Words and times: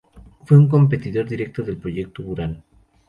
Fue 0.45 0.57
un 0.57 0.67
competidor 0.67 1.29
directo 1.29 1.61
del 1.61 1.77
proyecto 1.77 2.23
Buran. 2.23 2.63